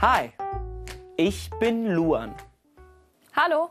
Hi, 0.00 0.30
ich 1.16 1.48
bin 1.58 1.86
Luan. 1.86 2.34
Hallo, 3.34 3.70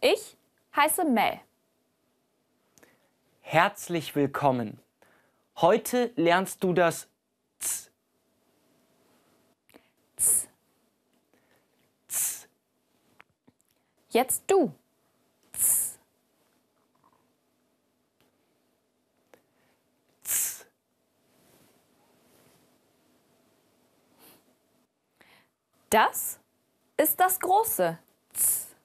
ich 0.00 0.36
heiße 0.76 1.04
Mel. 1.04 1.40
Herzlich 3.40 4.14
willkommen. 4.14 4.80
Heute 5.56 6.12
lernst 6.14 6.62
du 6.62 6.72
das 6.72 7.08
Z. 7.58 7.90
Z. 10.16 10.48
Z. 12.06 12.48
Jetzt 14.10 14.44
du. 14.46 14.72
Z. 15.52 15.98
Z. 20.22 20.66
Das 25.90 26.38
ist 26.96 27.18
das 27.18 27.40
große 27.40 27.98
Z. 28.32 28.76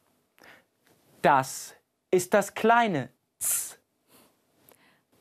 Das 1.22 1.76
ist 2.10 2.34
das 2.34 2.52
kleine 2.56 3.10
Z. 3.38 3.80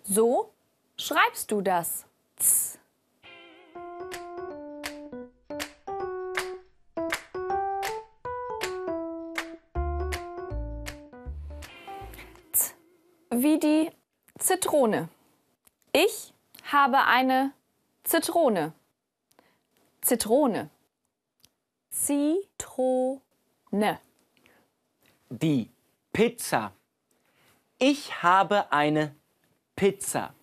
So 0.02 0.54
schreibst 0.96 1.50
du 1.50 1.60
das 1.60 2.06
Z. 2.36 2.80
Z. 12.52 12.74
Wie 13.28 13.58
die 13.58 13.90
Zitrone. 14.38 15.10
Ich 15.92 16.32
habe 16.72 17.04
eine 17.04 17.52
Zitrone. 18.04 18.72
Zitrone. 20.00 20.70
Zitrone. 22.04 23.22
Die 25.30 25.70
Pizza. 26.12 26.74
Ich 27.78 28.22
habe 28.22 28.70
eine 28.70 29.16
Pizza. 29.74 30.34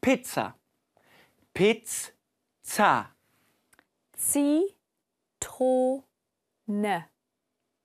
Pizza. 0.00 0.56
Pizza. 1.54 3.14
Zitrone. 4.16 6.04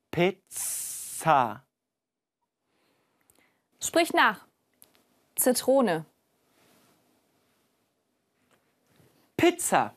Pizza. 0.10 1.64
Sprich 3.80 4.14
nach. 4.14 4.48
Zitrone. 5.36 6.06
Pizza. 9.38 9.94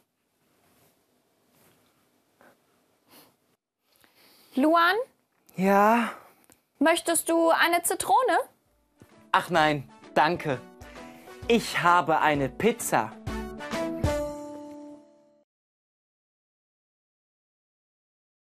Luan, 4.57 4.95
Ja. 5.57 6.11
möchtest 6.79 7.29
du 7.29 7.51
eine 7.51 7.83
Zitrone? 7.83 8.39
Ach 9.33 9.51
nein, 9.51 9.91
danke. 10.15 10.59
Ich 11.49 11.83
habe 11.83 12.21
eine 12.21 12.49
Pizza. 12.49 13.13